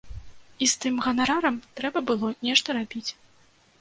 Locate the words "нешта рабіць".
2.49-3.07